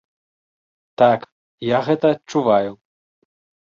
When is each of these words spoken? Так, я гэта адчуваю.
Так, 1.03 1.19
я 1.69 1.79
гэта 1.91 2.05
адчуваю. 2.17 2.71